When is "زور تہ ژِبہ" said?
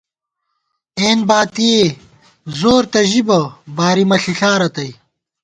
2.59-3.39